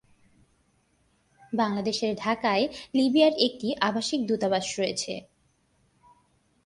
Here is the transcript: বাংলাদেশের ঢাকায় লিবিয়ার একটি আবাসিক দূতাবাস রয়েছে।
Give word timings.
বাংলাদেশের 1.53 2.11
ঢাকায় 2.15 2.65
লিবিয়ার 2.93 3.33
একটি 3.37 3.67
আবাসিক 3.81 4.19
দূতাবাস 4.27 4.65
রয়েছে। 4.79 5.13